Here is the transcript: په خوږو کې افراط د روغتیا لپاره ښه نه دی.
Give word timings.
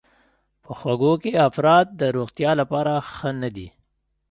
په 0.63 0.71
خوږو 0.77 1.13
کې 1.21 1.31
افراط 1.47 1.87
د 1.99 2.01
روغتیا 2.17 2.51
لپاره 2.61 2.93
ښه 3.13 3.29
نه 3.41 3.49
دی. 3.55 3.67